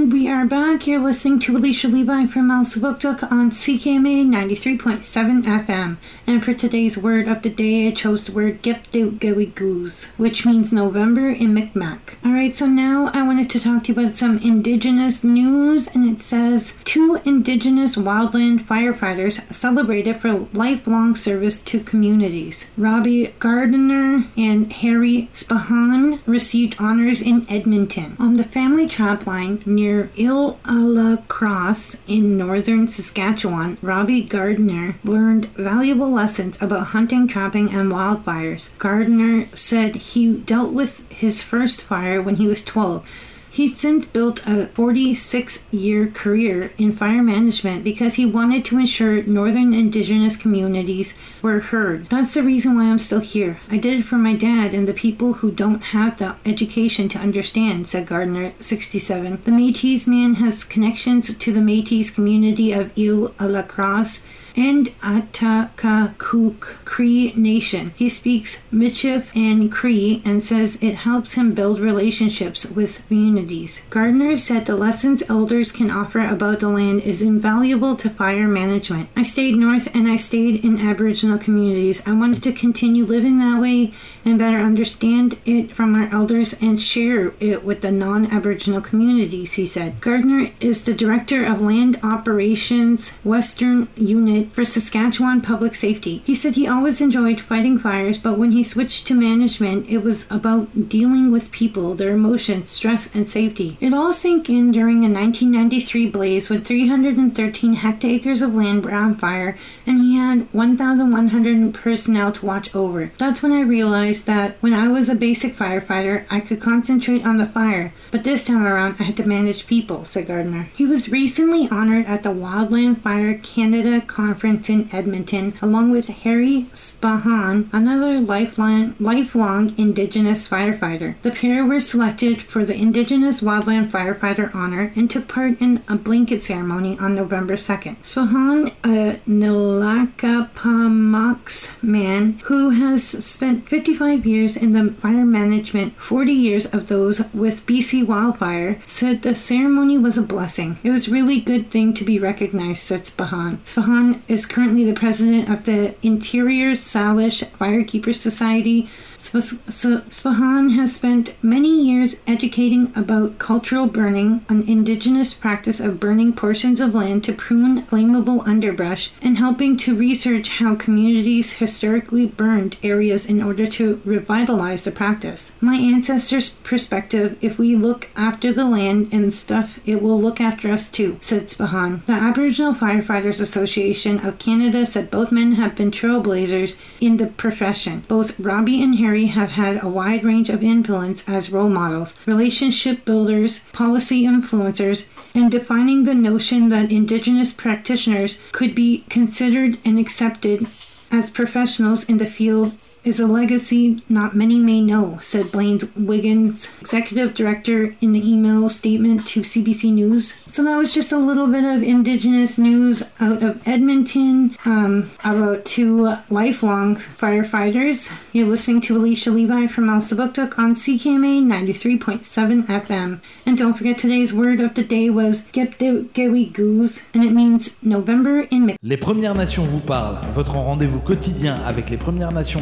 And 0.00 0.10
we 0.10 0.30
are 0.30 0.46
back. 0.46 0.86
You're 0.86 0.98
listening 0.98 1.40
to 1.40 1.58
Alicia 1.58 1.86
Levi 1.86 2.24
from 2.24 2.48
Elsipogtog 2.48 3.30
on 3.30 3.50
CKMA 3.50 4.26
93.7 4.26 5.42
FM. 5.42 5.98
And 6.26 6.42
for 6.42 6.54
today's 6.54 6.96
word 6.96 7.28
of 7.28 7.42
the 7.42 7.50
day, 7.50 7.86
I 7.86 7.90
chose 7.90 8.24
the 8.24 8.32
word 8.32 8.62
Gepdu 8.62 9.54
Goose, 9.54 10.06
which 10.16 10.46
means 10.46 10.72
November 10.72 11.28
in 11.28 11.52
Mi'kmaq. 11.52 12.16
Alright, 12.24 12.56
so 12.56 12.64
now 12.64 13.10
I 13.12 13.26
wanted 13.26 13.50
to 13.50 13.60
talk 13.60 13.84
to 13.84 13.92
you 13.92 14.00
about 14.00 14.14
some 14.14 14.38
Indigenous 14.38 15.22
news. 15.22 15.86
And 15.88 16.08
it 16.08 16.22
says 16.22 16.72
two 16.84 17.20
Indigenous 17.26 17.94
wildland 17.94 18.64
firefighters 18.64 19.52
celebrated 19.52 20.18
for 20.22 20.48
lifelong 20.54 21.14
service 21.14 21.60
to 21.60 21.78
communities. 21.78 22.64
Robbie 22.78 23.34
Gardiner 23.38 24.24
and 24.34 24.72
Harry 24.72 25.28
Spahan 25.34 26.20
received 26.24 26.76
honors 26.78 27.20
in 27.20 27.46
Edmonton. 27.50 28.16
On 28.18 28.36
the 28.36 28.44
family 28.44 28.88
trap 28.88 29.26
line, 29.26 29.62
near 29.66 29.89
Ile 30.18 30.58
a 30.64 30.74
la 30.74 31.16
Crosse 31.28 31.96
in 32.06 32.36
northern 32.36 32.86
Saskatchewan, 32.86 33.76
Robbie 33.82 34.22
Gardner 34.22 34.96
learned 35.02 35.46
valuable 35.56 36.10
lessons 36.10 36.56
about 36.62 36.88
hunting, 36.88 37.26
trapping, 37.26 37.74
and 37.74 37.90
wildfires. 37.90 38.70
Gardner 38.78 39.48
said 39.54 39.96
he 39.96 40.36
dealt 40.38 40.72
with 40.72 41.10
his 41.10 41.42
first 41.42 41.82
fire 41.82 42.22
when 42.22 42.36
he 42.36 42.46
was 42.46 42.62
12. 42.64 43.04
He's 43.52 43.76
since 43.76 44.06
built 44.06 44.46
a 44.46 44.66
46 44.68 45.64
year 45.72 46.06
career 46.06 46.72
in 46.78 46.94
fire 46.94 47.22
management 47.22 47.82
because 47.82 48.14
he 48.14 48.24
wanted 48.24 48.64
to 48.66 48.78
ensure 48.78 49.22
northern 49.24 49.74
indigenous 49.74 50.36
communities 50.36 51.14
were 51.42 51.58
heard. 51.58 52.08
That's 52.08 52.34
the 52.34 52.44
reason 52.44 52.76
why 52.76 52.84
I'm 52.84 53.00
still 53.00 53.20
here. 53.20 53.58
I 53.68 53.76
did 53.76 53.98
it 53.98 54.04
for 54.04 54.16
my 54.16 54.34
dad 54.34 54.72
and 54.72 54.86
the 54.86 54.94
people 54.94 55.34
who 55.34 55.50
don't 55.50 55.82
have 55.82 56.18
the 56.18 56.36
education 56.46 57.08
to 57.10 57.18
understand, 57.18 57.88
said 57.88 58.06
Gardner, 58.06 58.52
67. 58.60 59.42
The 59.42 59.50
Metis 59.50 60.06
man 60.06 60.34
has 60.34 60.64
connections 60.64 61.36
to 61.36 61.52
the 61.52 61.60
Metis 61.60 62.10
community 62.10 62.72
of 62.72 62.96
Ile 62.96 63.34
la 63.40 63.62
Crosse 63.62 64.24
and 64.56 64.86
Ahtahkakoop 65.00 66.60
Cree 66.84 67.32
Nation. 67.36 67.92
He 67.96 68.08
speaks 68.08 68.64
Michif 68.72 69.26
and 69.34 69.70
Cree 69.70 70.22
and 70.24 70.42
says 70.42 70.78
it 70.80 70.96
helps 70.96 71.34
him 71.34 71.54
build 71.54 71.78
relationships 71.78 72.66
with 72.66 73.06
communities. 73.08 73.82
Gardner 73.90 74.36
said 74.36 74.66
the 74.66 74.76
lessons 74.76 75.28
elders 75.28 75.72
can 75.72 75.90
offer 75.90 76.20
about 76.20 76.60
the 76.60 76.68
land 76.68 77.02
is 77.02 77.22
invaluable 77.22 77.96
to 77.96 78.10
fire 78.10 78.48
management. 78.48 79.08
I 79.16 79.22
stayed 79.22 79.56
north 79.56 79.94
and 79.94 80.08
I 80.08 80.16
stayed 80.16 80.64
in 80.64 80.78
Aboriginal 80.78 81.38
communities. 81.38 82.02
I 82.06 82.12
wanted 82.12 82.42
to 82.44 82.52
continue 82.52 83.04
living 83.04 83.38
that 83.38 83.60
way 83.60 83.92
and 84.24 84.38
better 84.38 84.58
understand 84.58 85.38
it 85.44 85.72
from 85.72 85.94
our 85.94 86.12
elders 86.12 86.54
and 86.60 86.80
share 86.80 87.32
it 87.40 87.64
with 87.64 87.80
the 87.80 87.92
non 87.92 88.26
Aboriginal 88.26 88.80
communities, 88.80 89.54
he 89.54 89.66
said. 89.66 90.00
Gardner 90.00 90.50
is 90.60 90.84
the 90.84 90.94
director 90.94 91.44
of 91.44 91.60
land 91.60 91.98
operations, 92.02 93.10
Western 93.24 93.88
Unit 93.96 94.39
For 94.46 94.64
Saskatchewan 94.64 95.40
Public 95.40 95.74
Safety. 95.74 96.22
He 96.24 96.34
said 96.34 96.54
he 96.54 96.66
always 96.66 97.00
enjoyed 97.00 97.40
fighting 97.40 97.78
fires, 97.78 98.18
but 98.18 98.38
when 98.38 98.52
he 98.52 98.64
switched 98.64 99.06
to 99.06 99.14
management, 99.14 99.88
it 99.88 100.02
was 100.02 100.30
about 100.30 100.88
dealing 100.88 101.30
with 101.30 101.52
people, 101.52 101.94
their 101.94 102.14
emotions, 102.14 102.68
stress, 102.68 103.14
and 103.14 103.28
safety. 103.28 103.76
It 103.80 103.94
all 103.94 104.12
sank 104.12 104.48
in 104.48 104.72
during 104.72 105.04
a 105.04 105.10
1993 105.10 106.10
blaze 106.10 106.50
when 106.50 106.62
313 106.62 107.74
hectares 107.74 108.42
of 108.42 108.54
land 108.54 108.84
were 108.84 108.94
on 108.94 109.14
fire 109.14 109.58
and 109.86 110.00
he 110.00 110.16
had 110.16 110.52
1,100 110.52 111.74
personnel 111.74 112.32
to 112.32 112.46
watch 112.46 112.74
over. 112.74 113.12
That's 113.18 113.42
when 113.42 113.52
I 113.52 113.60
realized 113.60 114.26
that 114.26 114.56
when 114.60 114.72
I 114.72 114.88
was 114.88 115.08
a 115.08 115.14
basic 115.14 115.56
firefighter, 115.56 116.24
I 116.30 116.40
could 116.40 116.60
concentrate 116.60 117.24
on 117.24 117.38
the 117.38 117.46
fire, 117.46 117.92
but 118.10 118.24
this 118.24 118.44
time 118.44 118.66
around 118.66 118.96
I 118.98 119.04
had 119.04 119.16
to 119.18 119.26
manage 119.26 119.66
people, 119.66 120.04
said 120.04 120.26
Gardner. 120.26 120.70
He 120.74 120.86
was 120.86 121.10
recently 121.10 121.68
honored 121.70 122.06
at 122.06 122.22
the 122.22 122.30
Wildland 122.30 123.02
Fire 123.02 123.38
Canada 123.38 124.00
Conference 124.00 124.68
in 124.68 124.88
Edmonton, 124.92 125.54
along 125.62 125.90
with 125.90 126.08
Harry 126.08 126.68
Spahan, 126.72 127.68
another 127.72 128.20
lifelong, 128.20 128.94
lifelong 128.98 129.74
Indigenous 129.78 130.48
firefighter. 130.48 131.14
The 131.22 131.30
pair 131.30 131.64
were 131.64 131.80
selected 131.80 132.42
for 132.42 132.64
the 132.64 132.74
Indigenous 132.74 133.40
Wildland 133.40 133.90
Firefighter 133.90 134.54
honor 134.54 134.92
and 134.96 135.10
took 135.10 135.28
part 135.28 135.60
in 135.60 135.82
a 135.88 135.96
blanket 135.96 136.42
ceremony 136.42 136.98
on 136.98 137.14
November 137.14 137.54
2nd. 137.54 137.96
Spahan, 138.02 138.72
a 138.84 139.20
Nlaka'pamux 139.28 141.82
man 141.82 142.32
who 142.44 142.70
has 142.70 143.04
spent 143.04 143.68
55 143.68 144.24
years 144.26 144.56
in 144.56 144.72
the 144.72 144.92
fire 144.94 145.24
management, 145.24 145.94
40 145.96 146.32
years 146.32 146.66
of 146.72 146.88
those 146.88 147.20
with 147.32 147.64
BC 147.66 147.99
Wildfire, 148.02 148.80
said 148.86 149.22
the 149.22 149.34
ceremony 149.34 149.98
was 149.98 150.18
a 150.18 150.22
blessing. 150.22 150.78
It 150.82 150.90
was 150.90 151.08
really 151.08 151.40
good 151.40 151.70
thing 151.70 151.94
to 151.94 152.04
be 152.04 152.18
recognized, 152.18 152.82
said 152.82 153.04
Spahan. 153.04 153.58
Spahan 153.66 154.22
is 154.28 154.46
currently 154.46 154.84
the 154.84 154.98
president 154.98 155.48
of 155.48 155.64
the 155.64 155.94
Interior 156.02 156.72
Salish 156.72 157.44
Firekeeper 157.52 158.14
Society. 158.14 158.88
Spahan 159.20 160.74
has 160.74 160.96
spent 160.96 161.34
many 161.42 161.68
years 161.68 162.16
educating 162.26 162.92
about 162.96 163.38
cultural 163.38 163.86
burning, 163.86 164.44
an 164.48 164.66
indigenous 164.66 165.34
practice 165.34 165.78
of 165.78 166.00
burning 166.00 166.32
portions 166.32 166.80
of 166.80 166.94
land 166.94 167.22
to 167.24 167.32
prune 167.32 167.82
flammable 167.82 168.46
underbrush, 168.46 169.12
and 169.20 169.36
helping 169.36 169.76
to 169.76 169.94
research 169.94 170.48
how 170.58 170.74
communities 170.74 171.54
historically 171.54 172.26
burned 172.26 172.78
areas 172.82 173.26
in 173.26 173.42
order 173.42 173.66
to 173.66 174.00
revitalize 174.04 174.84
the 174.84 174.90
practice. 174.90 175.52
My 175.60 175.76
ancestors' 175.76 176.50
perspective 176.64 177.36
if 177.42 177.58
we 177.58 177.76
look 177.76 178.08
after 178.16 178.52
the 178.52 178.64
land 178.64 179.10
and 179.12 179.32
stuff, 179.34 179.78
it 179.84 180.02
will 180.02 180.20
look 180.20 180.40
after 180.40 180.70
us 180.70 180.90
too, 180.90 181.18
said 181.20 181.48
Spahan. 181.48 182.04
The 182.06 182.14
Aboriginal 182.14 182.74
Firefighters 182.74 183.40
Association 183.40 184.26
of 184.26 184.38
Canada 184.38 184.86
said 184.86 185.10
both 185.10 185.30
men 185.30 185.52
have 185.52 185.76
been 185.76 185.90
trailblazers 185.90 186.78
in 187.00 187.18
the 187.18 187.26
profession. 187.26 188.04
Both 188.08 188.38
Robbie 188.40 188.82
and 188.82 188.96
Harry 188.96 189.09
have 189.16 189.50
had 189.50 189.82
a 189.82 189.88
wide 189.88 190.24
range 190.24 190.48
of 190.48 190.62
influence 190.62 191.28
as 191.28 191.50
role 191.50 191.68
models, 191.68 192.14
relationship 192.26 193.04
builders, 193.04 193.60
policy 193.72 194.24
influencers, 194.24 195.08
and 195.34 195.50
defining 195.50 196.04
the 196.04 196.14
notion 196.14 196.68
that 196.70 196.90
Indigenous 196.90 197.52
practitioners 197.52 198.38
could 198.52 198.74
be 198.74 199.04
considered 199.08 199.78
and 199.84 199.98
accepted 199.98 200.66
as 201.10 201.30
professionals 201.30 202.08
in 202.08 202.18
the 202.18 202.26
field 202.26 202.72
is 203.04 203.20
a 203.20 203.26
legacy 203.26 204.02
not 204.08 204.36
many 204.36 204.58
may 204.58 204.80
know, 204.80 205.18
said 205.20 205.50
Blaine 205.50 205.80
Wiggins, 205.96 206.68
executive 206.80 207.34
director, 207.34 207.96
in 208.00 208.12
the 208.12 208.30
email 208.32 208.68
statement 208.68 209.26
to 209.28 209.40
CBC 209.40 209.92
News. 209.92 210.36
So 210.46 210.62
that 210.64 210.76
was 210.76 210.92
just 210.92 211.12
a 211.12 211.18
little 211.18 211.46
bit 211.46 211.64
of 211.64 211.82
Indigenous 211.82 212.58
news 212.58 213.02
out 213.18 213.42
of 213.42 213.66
Edmonton 213.66 214.56
um, 214.64 215.10
about 215.24 215.64
two 215.64 216.14
lifelong 216.28 216.96
firefighters. 216.96 218.12
You're 218.32 218.46
listening 218.46 218.80
to 218.82 218.96
Alicia 218.96 219.30
Levi 219.30 219.66
from 219.66 219.86
Elsipogtog 219.86 220.58
on 220.58 220.74
CKMA 220.74 221.42
93.7 221.44 222.66
FM. 222.66 223.20
And 223.46 223.58
don't 223.58 223.74
forget 223.74 223.98
today's 223.98 224.32
word 224.32 224.60
of 224.60 224.74
the 224.74 224.84
day 224.84 225.10
was 225.10 225.42
Gepdegewi 225.52 226.52
Goose, 226.52 227.02
and 227.14 227.24
it 227.24 227.32
means 227.32 227.76
November 227.82 228.42
in 228.50 228.66
Mi'kmaq. 228.66 228.76
Les 228.82 228.96
Premières 228.96 229.34
Nations 229.34 229.64
vous 229.64 229.80
parlent, 229.80 230.18
votre 230.32 230.54
rendez-vous 230.54 231.00
quotidien 231.00 231.60
avec 231.64 231.90
les 231.90 231.96
Premières 231.96 232.32
Nations 232.32 232.60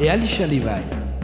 et 0.00 0.08
Alicia 0.08 0.46
Levi. 0.46 1.15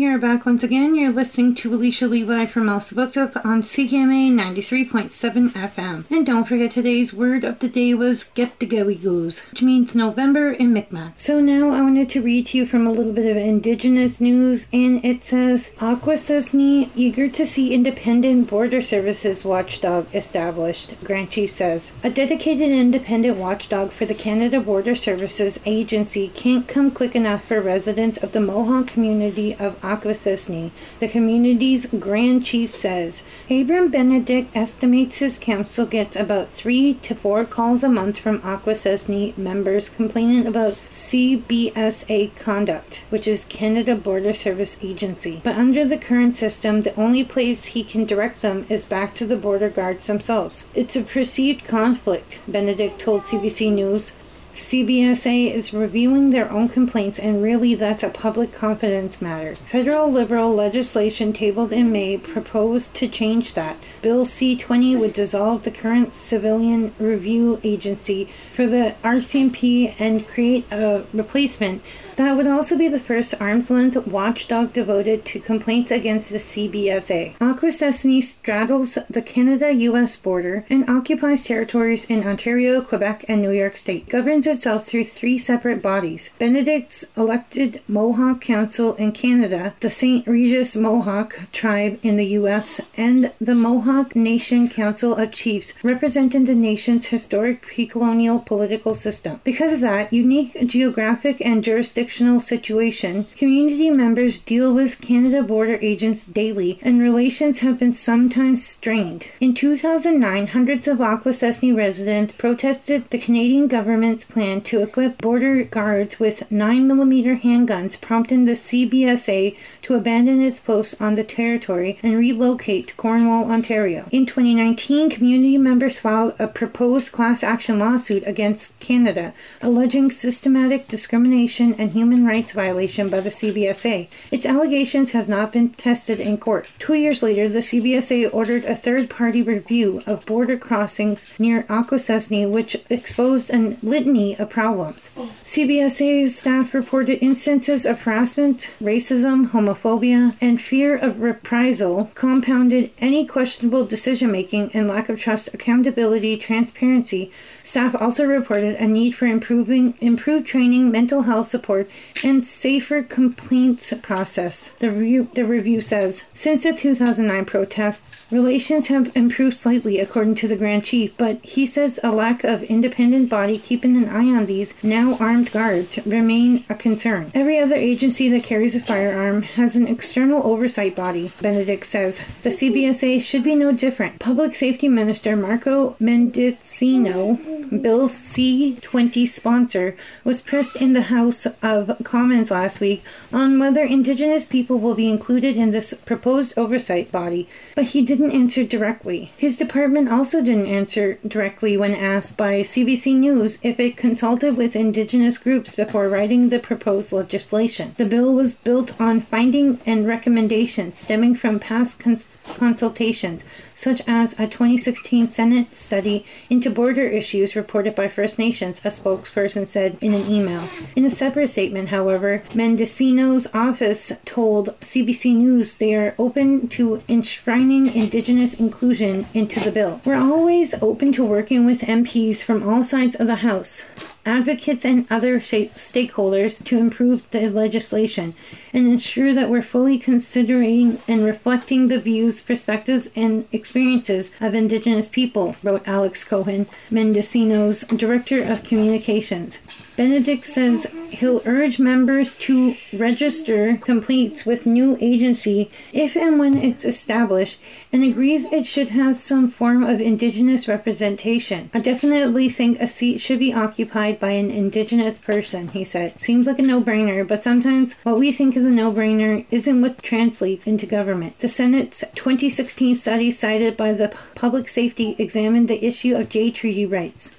Are 0.00 0.18
back 0.18 0.46
once 0.46 0.64
again. 0.64 0.94
You're 0.94 1.12
listening 1.12 1.54
to 1.56 1.74
Alicia 1.74 2.08
Levi 2.08 2.46
from 2.46 2.66
Elsipogtog 2.66 3.44
on 3.44 3.60
CKMA 3.60 4.32
93.7 4.32 5.50
FM. 5.50 6.10
And 6.10 6.26
don't 6.26 6.48
forget 6.48 6.72
today's 6.72 7.12
word 7.12 7.44
of 7.44 7.58
the 7.58 7.68
day 7.68 7.92
was 7.94 8.24
Gepdegewigoos, 8.34 9.48
which 9.50 9.62
means 9.62 9.94
November 9.94 10.52
in 10.52 10.72
Mi'kmaq. 10.72 11.12
So 11.16 11.40
now 11.40 11.70
I 11.70 11.82
wanted 11.82 12.08
to 12.10 12.22
read 12.22 12.46
to 12.46 12.58
you 12.58 12.66
from 12.66 12.86
a 12.86 12.90
little 12.90 13.12
bit 13.12 13.30
of 13.30 13.36
Indigenous 13.36 14.22
news, 14.22 14.68
and 14.72 15.04
it 15.04 15.22
says 15.22 15.70
Akwesasne 15.78 16.90
eager 16.96 17.28
to 17.28 17.46
see 17.46 17.74
independent 17.74 18.48
border 18.48 18.80
services 18.80 19.44
watchdog 19.44 20.12
established, 20.14 20.96
Grand 21.04 21.30
Chief 21.30 21.52
says. 21.52 21.92
A 22.02 22.10
dedicated 22.10 22.70
independent 22.70 23.36
watchdog 23.36 23.92
for 23.92 24.06
the 24.06 24.14
Canada 24.14 24.60
Border 24.60 24.94
Services 24.94 25.60
Agency 25.66 26.28
can't 26.28 26.66
come 26.66 26.90
quick 26.90 27.14
enough 27.14 27.44
for 27.44 27.60
residents 27.60 28.18
of 28.18 28.32
the 28.32 28.40
Mohawk 28.40 28.86
community 28.86 29.54
of 29.54 29.76
Akwesasne, 29.90 30.70
the 31.00 31.08
community's 31.08 31.86
Grand 31.86 32.44
Chief 32.44 32.76
says. 32.76 33.24
Abram 33.50 33.90
Benedict 33.90 34.54
estimates 34.54 35.18
his 35.18 35.38
council 35.38 35.84
gets 35.86 36.14
about 36.14 36.50
three 36.50 36.94
to 36.94 37.14
four 37.14 37.44
calls 37.44 37.82
a 37.82 37.88
month 37.88 38.18
from 38.18 38.40
Akwesasne 38.40 39.36
members 39.36 39.88
complaining 39.88 40.46
about 40.46 40.74
CBSA 40.90 42.36
conduct, 42.36 43.04
which 43.10 43.26
is 43.26 43.44
Canada 43.46 43.96
Border 43.96 44.32
Service 44.32 44.76
Agency. 44.82 45.40
But 45.42 45.56
under 45.56 45.84
the 45.84 45.98
current 45.98 46.36
system, 46.36 46.82
the 46.82 46.94
only 46.94 47.24
place 47.24 47.66
he 47.66 47.82
can 47.82 48.04
direct 48.04 48.42
them 48.42 48.66
is 48.68 48.86
back 48.86 49.14
to 49.16 49.26
the 49.26 49.36
border 49.36 49.68
guards 49.68 50.06
themselves. 50.06 50.66
It's 50.74 50.96
a 50.96 51.02
perceived 51.02 51.64
conflict, 51.64 52.38
Benedict 52.46 53.00
told 53.00 53.22
CBC 53.22 53.72
News. 53.72 54.12
CBSA 54.54 55.52
is 55.52 55.72
reviewing 55.72 56.30
their 56.30 56.50
own 56.50 56.68
complaints, 56.68 57.18
and 57.18 57.42
really 57.42 57.74
that's 57.74 58.02
a 58.02 58.10
public 58.10 58.52
confidence 58.52 59.22
matter. 59.22 59.54
Federal 59.54 60.10
Liberal 60.10 60.52
legislation 60.52 61.32
tabled 61.32 61.72
in 61.72 61.92
May 61.92 62.18
proposed 62.18 62.94
to 62.96 63.08
change 63.08 63.54
that. 63.54 63.76
Bill 64.02 64.24
C 64.24 64.56
20 64.56 64.96
would 64.96 65.12
dissolve 65.12 65.62
the 65.62 65.70
current 65.70 66.14
Civilian 66.14 66.92
Review 66.98 67.60
Agency 67.62 68.28
for 68.54 68.66
the 68.66 68.96
RCMP 69.04 69.94
and 70.00 70.26
create 70.26 70.66
a 70.70 71.04
replacement 71.12 71.82
that 72.16 72.36
would 72.36 72.46
also 72.46 72.76
be 72.76 72.88
the 72.88 73.00
first 73.00 73.34
arm's 73.40 73.70
length 73.70 74.06
watchdog 74.06 74.72
devoted 74.72 75.24
to 75.24 75.40
complaints 75.40 75.90
against 75.90 76.30
the 76.30 76.38
CBSA. 76.38 77.36
Akwesasne 77.38 78.22
straddles 78.22 78.98
the 79.08 79.22
Canada 79.22 79.72
US 79.72 80.16
border 80.16 80.64
and 80.68 80.88
occupies 80.88 81.44
territories 81.44 82.04
in 82.04 82.26
Ontario, 82.26 82.80
Quebec, 82.82 83.24
and 83.28 83.42
New 83.42 83.50
York 83.50 83.76
State. 83.76 84.08
Governs 84.08 84.46
itself 84.46 84.86
through 84.86 85.04
three 85.04 85.38
separate 85.38 85.82
bodies 85.82 86.30
Benedict's 86.38 87.04
elected 87.16 87.82
Mohawk 87.88 88.40
Council 88.40 88.94
in 88.94 89.12
Canada, 89.12 89.74
the 89.80 89.90
St. 89.90 90.26
Regis 90.26 90.76
Mohawk 90.76 91.50
tribe 91.52 91.98
in 92.02 92.16
the 92.16 92.26
US, 92.40 92.80
and 92.96 93.32
the 93.40 93.54
Mohawk 93.54 94.14
Nation 94.14 94.68
Council 94.68 95.14
of 95.14 95.32
Chiefs, 95.32 95.72
representing 95.82 96.44
the 96.44 96.54
nation's 96.54 97.06
historic 97.06 97.62
pre 97.62 97.86
colonial 97.86 98.38
political 98.38 98.94
system. 98.94 99.40
Because 99.44 99.72
of 99.72 99.80
that 99.80 100.12
unique 100.12 100.56
geographic 100.66 101.40
and 101.44 101.62
jurisdictional 102.00 102.40
situation, 102.40 103.26
community 103.36 103.90
members 103.90 104.38
deal 104.38 104.72
with 104.72 105.02
Canada 105.02 105.42
border 105.42 105.78
agents 105.82 106.24
daily, 106.24 106.78
and 106.80 106.98
relations 106.98 107.58
have 107.58 107.78
been 107.78 107.92
sometimes 107.92 108.66
strained. 108.66 109.26
In 109.38 109.52
2009, 109.52 110.46
hundreds 110.48 110.88
of 110.88 110.96
Akwesasne 110.98 111.76
residents 111.76 112.32
protested 112.32 113.10
the 113.10 113.18
Canadian 113.18 113.68
government's 113.68 114.24
plan 114.24 114.62
to 114.62 114.80
equip 114.80 115.18
border 115.18 115.62
guards 115.62 116.18
with 116.18 116.48
9mm 116.50 117.42
handguns, 117.42 118.00
prompting 118.00 118.46
the 118.46 118.52
CBSA 118.52 119.54
to 119.82 119.94
abandon 119.94 120.40
its 120.40 120.58
posts 120.58 120.98
on 121.00 121.16
the 121.16 121.24
territory 121.24 121.98
and 122.02 122.16
relocate 122.16 122.88
to 122.88 122.94
Cornwall, 122.94 123.50
Ontario. 123.50 124.06
In 124.10 124.24
2019, 124.24 125.10
community 125.10 125.58
members 125.58 125.98
filed 125.98 126.34
a 126.38 126.48
proposed 126.48 127.12
class 127.12 127.42
action 127.42 127.78
lawsuit 127.78 128.22
against 128.26 128.78
Canada, 128.80 129.34
alleging 129.60 130.10
systematic 130.10 130.88
discrimination 130.88 131.74
and 131.74 131.89
human 131.90 132.24
rights 132.24 132.52
violation 132.52 133.08
by 133.08 133.20
the 133.20 133.30
CBSA. 133.30 134.08
Its 134.30 134.46
allegations 134.46 135.12
have 135.12 135.28
not 135.28 135.52
been 135.52 135.70
tested 135.70 136.20
in 136.20 136.38
court. 136.38 136.68
Two 136.78 136.94
years 136.94 137.22
later, 137.22 137.48
the 137.48 137.60
CBSA 137.60 138.32
ordered 138.32 138.64
a 138.64 138.76
third 138.76 139.10
party 139.10 139.42
review 139.42 140.02
of 140.06 140.26
border 140.26 140.56
crossings 140.56 141.26
near 141.38 141.64
Akwesasne, 141.64 142.50
which 142.50 142.76
exposed 142.88 143.50
a 143.50 143.76
litany 143.82 144.36
of 144.38 144.50
problems. 144.50 145.10
CBSA 145.44 146.28
staff 146.30 146.74
reported 146.74 147.22
instances 147.22 147.86
of 147.86 148.02
harassment, 148.02 148.72
racism, 148.80 149.50
homophobia, 149.50 150.36
and 150.40 150.60
fear 150.60 150.96
of 150.96 151.20
reprisal 151.20 152.10
compounded 152.14 152.90
any 152.98 153.26
questionable 153.26 153.86
decision 153.86 154.30
making 154.30 154.70
and 154.72 154.88
lack 154.88 155.08
of 155.08 155.18
trust, 155.18 155.52
accountability, 155.52 156.36
transparency. 156.36 157.30
Staff 157.62 157.94
also 158.00 158.24
reported 158.24 158.74
a 158.76 158.86
need 158.86 159.12
for 159.12 159.26
improving 159.26 159.94
improved 160.00 160.46
training, 160.46 160.90
mental 160.90 161.22
health 161.22 161.48
supports, 161.80 162.24
and 162.24 162.46
safer 162.46 163.02
complaints 163.02 163.92
process. 164.02 164.70
The 164.78 164.90
review, 164.90 165.28
the 165.34 165.44
review 165.44 165.80
says 165.80 166.26
since 166.34 166.64
the 166.64 166.72
2009 166.72 167.44
protest, 167.44 168.04
relations 168.30 168.88
have 168.88 169.14
improved 169.16 169.56
slightly 169.56 169.98
according 169.98 170.36
to 170.36 170.48
the 170.48 170.56
Grand 170.56 170.84
Chief, 170.84 171.16
but 171.16 171.44
he 171.44 171.66
says 171.66 171.98
a 172.02 172.10
lack 172.10 172.44
of 172.44 172.62
independent 172.64 173.28
body 173.28 173.58
keeping 173.58 173.96
an 173.96 174.08
eye 174.08 174.36
on 174.36 174.46
these 174.46 174.74
now 174.82 175.16
armed 175.16 175.52
guards 175.52 175.98
remain 176.06 176.64
a 176.68 176.74
concern. 176.74 177.30
Every 177.34 177.58
other 177.58 177.74
agency 177.74 178.28
that 178.28 178.44
carries 178.44 178.76
a 178.76 178.80
firearm 178.80 179.42
has 179.42 179.76
an 179.76 179.88
external 179.88 180.46
oversight 180.46 180.94
body, 180.94 181.32
Benedict 181.40 181.86
says. 181.86 182.22
The 182.42 182.50
CBSA 182.50 183.20
should 183.22 183.44
be 183.44 183.54
no 183.54 183.72
different. 183.72 184.20
Public 184.20 184.54
Safety 184.54 184.88
Minister 184.88 185.36
Marco 185.36 185.96
Mendicino, 186.00 187.82
Bill 187.82 188.08
C-20 188.08 189.28
sponsor, 189.28 189.96
was 190.24 190.40
pressed 190.40 190.76
in 190.76 190.92
the 190.92 191.02
House 191.02 191.46
of 191.70 192.02
Commons 192.04 192.50
last 192.50 192.80
week 192.80 193.02
on 193.32 193.58
whether 193.58 193.82
Indigenous 193.82 194.44
people 194.46 194.78
will 194.78 194.94
be 194.94 195.08
included 195.08 195.56
in 195.56 195.70
this 195.70 195.94
proposed 195.94 196.58
oversight 196.58 197.12
body, 197.12 197.48
but 197.74 197.86
he 197.86 198.02
didn't 198.02 198.32
answer 198.32 198.64
directly. 198.64 199.32
His 199.36 199.56
department 199.56 200.10
also 200.10 200.42
didn't 200.42 200.66
answer 200.66 201.18
directly 201.26 201.76
when 201.76 201.94
asked 201.94 202.36
by 202.36 202.60
CBC 202.60 203.14
News 203.16 203.58
if 203.62 203.78
it 203.78 203.96
consulted 203.96 204.56
with 204.56 204.74
Indigenous 204.74 205.38
groups 205.38 205.74
before 205.74 206.08
writing 206.08 206.48
the 206.48 206.58
proposed 206.58 207.12
legislation. 207.12 207.94
The 207.96 208.04
bill 208.04 208.34
was 208.34 208.54
built 208.54 209.00
on 209.00 209.20
finding 209.20 209.80
and 209.86 210.06
recommendations 210.06 210.98
stemming 210.98 211.36
from 211.36 211.58
past 211.58 212.00
cons- 212.00 212.40
consultations, 212.44 213.44
such 213.74 214.02
as 214.06 214.32
a 214.34 214.46
2016 214.46 215.30
Senate 215.30 215.74
study 215.74 216.24
into 216.48 216.70
border 216.70 217.06
issues 217.06 217.56
reported 217.56 217.94
by 217.94 218.08
First 218.08 218.38
Nations, 218.38 218.80
a 218.84 218.88
spokesperson 218.88 219.66
said 219.66 219.96
in 220.00 220.14
an 220.14 220.26
email. 220.28 220.68
In 220.96 221.04
a 221.04 221.10
separate 221.10 221.48
statement, 221.60 221.90
however, 221.90 222.42
Mendicino's 222.54 223.46
office 223.52 224.12
told 224.24 224.68
CBC 224.80 225.36
News 225.36 225.74
they 225.74 225.94
are 225.94 226.14
open 226.18 226.68
to 226.68 227.02
enshrining 227.06 227.94
Indigenous 227.94 228.54
inclusion 228.54 229.26
into 229.34 229.60
the 229.60 229.70
bill. 229.70 230.00
We're 230.06 230.16
always 230.16 230.72
open 230.80 231.12
to 231.12 231.22
working 231.22 231.66
with 231.66 231.82
MPs 231.82 232.42
from 232.42 232.66
all 232.66 232.82
sides 232.82 233.14
of 233.16 233.26
the 233.26 233.44
House 233.50 233.84
advocates 234.24 234.84
and 234.84 235.06
other 235.10 235.40
stakeholders 235.40 236.62
to 236.64 236.78
improve 236.78 237.28
the 237.30 237.48
legislation 237.48 238.34
and 238.72 238.86
ensure 238.86 239.32
that 239.34 239.48
we're 239.48 239.62
fully 239.62 239.98
considering 239.98 240.98
and 241.08 241.24
reflecting 241.24 241.88
the 241.88 241.98
views, 241.98 242.40
perspectives, 242.40 243.10
and 243.16 243.46
experiences 243.52 244.30
of 244.40 244.54
Indigenous 244.54 245.08
people, 245.08 245.56
wrote 245.62 245.86
Alex 245.86 246.24
Cohen, 246.24 246.66
Mendicino's 246.90 247.80
Director 247.82 248.42
of 248.42 248.62
Communications. 248.62 249.58
Benedict 249.96 250.46
says 250.46 250.86
he'll 251.10 251.42
urge 251.44 251.78
members 251.78 252.34
to 252.36 252.74
register 252.92 253.76
complaints 253.76 254.46
with 254.46 254.64
new 254.64 254.96
agency 255.00 255.70
if 255.92 256.16
and 256.16 256.38
when 256.38 256.56
it's 256.56 256.84
established 256.84 257.60
and 257.92 258.02
agrees 258.02 258.44
it 258.46 258.66
should 258.66 258.90
have 258.90 259.18
some 259.18 259.48
form 259.48 259.84
of 259.84 260.00
indigenous 260.00 260.66
representation. 260.66 261.68
I 261.74 261.80
definitely 261.80 262.48
think 262.48 262.80
a 262.80 262.86
seat 262.86 263.18
should 263.18 263.40
be 263.40 263.52
occupied 263.52 264.09
by 264.18 264.30
an 264.30 264.50
indigenous 264.50 265.18
person, 265.18 265.68
he 265.68 265.84
said. 265.84 266.20
Seems 266.20 266.46
like 266.46 266.58
a 266.58 266.62
no-brainer, 266.62 267.28
but 267.28 267.42
sometimes 267.42 267.94
what 268.02 268.18
we 268.18 268.32
think 268.32 268.56
is 268.56 268.66
a 268.66 268.70
no-brainer 268.70 269.44
isn't 269.50 269.80
what 269.80 270.02
translates 270.02 270.66
into 270.66 270.86
government. 270.86 271.38
The 271.38 271.48
Senate's 271.48 272.02
2016 272.14 272.94
study 272.94 273.30
cited 273.30 273.76
by 273.76 273.92
the 273.92 274.12
Public 274.34 274.68
Safety 274.68 275.14
examined 275.18 275.68
the 275.68 275.84
issue 275.84 276.16
of 276.16 276.28
Jay 276.28 276.50
Treaty 276.50 276.86
rights. 276.86 277.36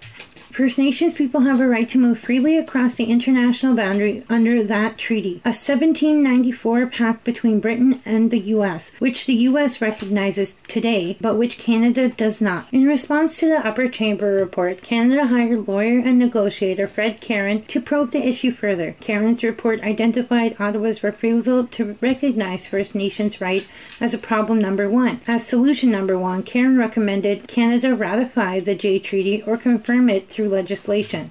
First 0.51 0.77
Nations 0.77 1.13
people 1.13 1.41
have 1.41 1.61
a 1.61 1.67
right 1.67 1.87
to 1.87 1.97
move 1.97 2.19
freely 2.19 2.57
across 2.57 2.93
the 2.93 3.05
international 3.05 3.73
boundary 3.73 4.23
under 4.27 4.61
that 4.63 4.97
treaty, 4.97 5.35
a 5.45 5.55
1794 5.55 6.87
pact 6.87 7.23
between 7.23 7.61
Britain 7.61 8.01
and 8.03 8.31
the 8.31 8.39
U.S., 8.39 8.91
which 8.99 9.25
the 9.25 9.33
U.S. 9.33 9.79
recognizes 9.79 10.57
today, 10.67 11.15
but 11.21 11.37
which 11.37 11.57
Canada 11.57 12.09
does 12.09 12.41
not. 12.41 12.67
In 12.73 12.85
response 12.85 13.39
to 13.39 13.47
the 13.47 13.65
Upper 13.65 13.87
Chamber 13.87 14.33
report, 14.33 14.81
Canada 14.81 15.27
hired 15.27 15.69
lawyer 15.69 15.99
and 15.99 16.19
negotiator 16.19 16.85
Fred 16.85 17.21
Caron 17.21 17.63
to 17.63 17.79
probe 17.79 18.11
the 18.11 18.27
issue 18.27 18.51
further. 18.51 18.97
Caron's 18.99 19.43
report 19.43 19.81
identified 19.81 20.59
Ottawa's 20.59 21.01
refusal 21.01 21.65
to 21.67 21.97
recognize 22.01 22.67
First 22.67 22.93
Nations 22.93 23.39
right 23.39 23.65
as 24.01 24.13
a 24.13 24.17
problem 24.17 24.59
number 24.59 24.89
one. 24.89 25.21
As 25.27 25.47
solution 25.47 25.91
number 25.91 26.17
one, 26.17 26.43
Caron 26.43 26.77
recommended 26.77 27.47
Canada 27.47 27.95
ratify 27.95 28.59
the 28.59 28.75
Jay 28.75 28.99
Treaty 28.99 29.41
or 29.43 29.55
confirm 29.55 30.09
it 30.09 30.27
through 30.27 30.40
through 30.41 30.49
legislation. 30.49 31.29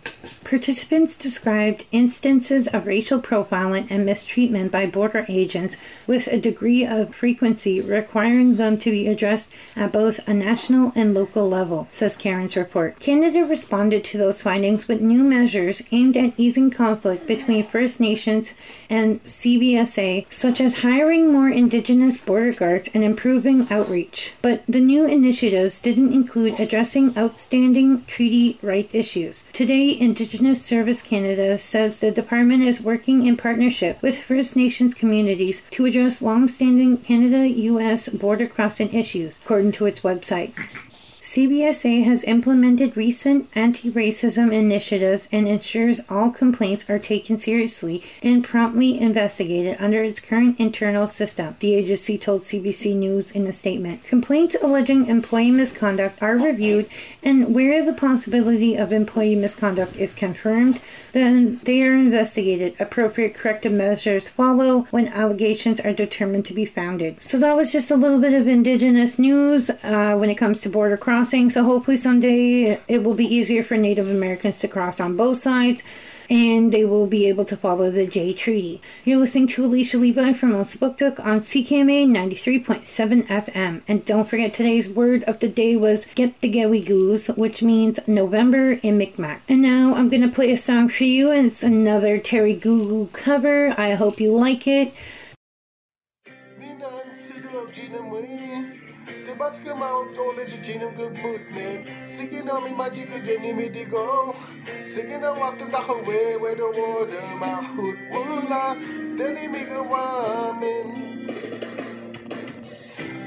Participants 0.50 1.16
described 1.16 1.84
instances 1.92 2.66
of 2.66 2.84
racial 2.84 3.20
profiling 3.20 3.86
and 3.88 4.04
mistreatment 4.04 4.72
by 4.72 4.84
border 4.84 5.24
agents 5.28 5.76
with 6.08 6.26
a 6.26 6.40
degree 6.40 6.84
of 6.84 7.14
frequency 7.14 7.80
requiring 7.80 8.56
them 8.56 8.76
to 8.76 8.90
be 8.90 9.06
addressed 9.06 9.52
at 9.76 9.92
both 9.92 10.18
a 10.26 10.34
national 10.34 10.90
and 10.96 11.14
local 11.14 11.48
level, 11.48 11.86
says 11.92 12.16
Caron's 12.16 12.56
report. 12.56 12.98
Canada 12.98 13.44
responded 13.44 14.02
to 14.02 14.18
those 14.18 14.42
findings 14.42 14.88
with 14.88 15.00
new 15.00 15.22
measures 15.22 15.84
aimed 15.92 16.16
at 16.16 16.34
easing 16.36 16.68
conflict 16.68 17.28
between 17.28 17.64
First 17.68 18.00
Nations 18.00 18.52
and 18.88 19.22
CBSA, 19.22 20.26
such 20.32 20.60
as 20.60 20.78
hiring 20.78 21.30
more 21.32 21.48
Indigenous 21.48 22.18
border 22.18 22.52
guards 22.52 22.88
and 22.92 23.04
improving 23.04 23.68
outreach. 23.70 24.32
But 24.42 24.64
the 24.66 24.80
new 24.80 25.06
initiatives 25.06 25.78
didn't 25.78 26.12
include 26.12 26.58
addressing 26.58 27.16
outstanding 27.16 28.04
treaty 28.06 28.58
rights 28.62 28.96
issues. 28.96 29.44
Today, 29.52 29.96
Indigenous 29.96 30.39
Service 30.40 31.02
Canada 31.02 31.58
says 31.58 32.00
the 32.00 32.10
department 32.10 32.62
is 32.62 32.80
working 32.80 33.26
in 33.26 33.36
partnership 33.36 34.00
with 34.00 34.22
First 34.22 34.56
Nations 34.56 34.94
communities 34.94 35.62
to 35.70 35.84
address 35.84 36.22
long-standing 36.22 36.96
Canada-US 36.96 38.08
border 38.08 38.46
crossing 38.46 38.92
issues, 38.94 39.38
according 39.44 39.72
to 39.72 39.84
its 39.84 40.00
website. 40.00 40.54
CBSA 41.30 42.02
has 42.02 42.24
implemented 42.24 42.96
recent 42.96 43.48
anti 43.54 43.88
racism 43.88 44.52
initiatives 44.52 45.28
and 45.30 45.46
ensures 45.46 46.00
all 46.10 46.32
complaints 46.32 46.90
are 46.90 46.98
taken 46.98 47.38
seriously 47.38 48.02
and 48.20 48.42
promptly 48.42 48.98
investigated 48.98 49.76
under 49.78 50.02
its 50.02 50.18
current 50.18 50.58
internal 50.58 51.06
system, 51.06 51.54
the 51.60 51.72
agency 51.72 52.18
told 52.18 52.42
CBC 52.42 52.96
News 52.96 53.30
in 53.30 53.46
a 53.46 53.52
statement. 53.52 54.02
Complaints 54.02 54.56
alleging 54.60 55.06
employee 55.06 55.52
misconduct 55.52 56.20
are 56.20 56.36
reviewed, 56.36 56.88
and 57.22 57.54
where 57.54 57.84
the 57.86 57.92
possibility 57.92 58.74
of 58.74 58.92
employee 58.92 59.36
misconduct 59.36 59.94
is 59.94 60.12
confirmed, 60.12 60.80
then 61.12 61.60
they 61.62 61.80
are 61.84 61.94
investigated. 61.94 62.74
Appropriate 62.80 63.34
corrective 63.34 63.72
measures 63.72 64.28
follow 64.28 64.88
when 64.90 65.06
allegations 65.06 65.78
are 65.78 65.92
determined 65.92 66.44
to 66.46 66.54
be 66.54 66.66
founded. 66.66 67.22
So 67.22 67.38
that 67.38 67.54
was 67.54 67.70
just 67.70 67.92
a 67.92 67.96
little 67.96 68.18
bit 68.18 68.34
of 68.34 68.48
Indigenous 68.48 69.16
news 69.16 69.70
uh, 69.84 70.16
when 70.16 70.28
it 70.28 70.34
comes 70.34 70.60
to 70.62 70.68
border 70.68 70.96
crossing 70.96 71.19
crossing. 71.20 71.50
So 71.50 71.64
hopefully 71.64 71.98
someday 71.98 72.80
it 72.88 73.02
will 73.04 73.14
be 73.14 73.26
easier 73.26 73.62
for 73.62 73.76
Native 73.76 74.08
Americans 74.08 74.58
to 74.60 74.68
cross 74.68 75.00
on 75.00 75.18
both 75.18 75.36
sides 75.36 75.82
and 76.30 76.72
they 76.72 76.82
will 76.82 77.06
be 77.06 77.28
able 77.28 77.44
to 77.44 77.58
follow 77.58 77.90
the 77.90 78.06
Jay 78.06 78.32
Treaty. 78.32 78.80
You're 79.04 79.18
listening 79.18 79.46
to 79.48 79.66
Alicia 79.66 79.98
Levi 79.98 80.32
from 80.32 80.52
Elsipogtog 80.52 81.20
on 81.20 81.40
CKMA 81.40 82.06
93.7 82.06 83.26
FM. 83.26 83.82
And 83.86 84.02
don't 84.06 84.30
forget 84.30 84.54
today's 84.54 84.88
word 84.88 85.22
of 85.24 85.40
the 85.40 85.48
day 85.48 85.76
was 85.76 86.06
"get 86.14 86.40
the 86.40 86.48
gwee 86.48 86.82
Geptigewigoos, 86.82 87.36
which 87.36 87.60
means 87.62 87.98
November 88.06 88.80
in 88.82 88.96
Mi'kmaq. 88.96 89.40
And 89.46 89.60
now 89.60 89.94
I'm 89.94 90.08
going 90.08 90.22
to 90.22 90.34
play 90.34 90.50
a 90.52 90.56
song 90.56 90.88
for 90.88 91.04
you, 91.04 91.30
and 91.30 91.48
it's 91.48 91.62
another 91.62 92.16
Terry 92.16 92.54
Goo 92.54 93.10
cover. 93.12 93.74
I 93.76 93.94
hope 93.94 94.20
you 94.20 94.32
like 94.32 94.66
it. 94.66 94.94
Good 100.94 101.14
mood 101.22 101.40
man. 101.50 102.06
Singing 102.06 102.50
on 102.50 102.64
me 102.64 102.74
magic 102.74 103.08
jenny 103.24 103.52
me 103.54 103.68
to 103.70 103.84
oh. 103.84 103.90
go 103.90 104.36
singing 104.84 105.24
on 105.24 105.38
walk 105.40 105.58
them 105.58 105.70
the 105.70 105.78
water 105.78 106.68
hood 107.72 107.98
wula 108.12 108.76
me 109.52 109.64
go 109.64 109.82
woman 109.92 110.88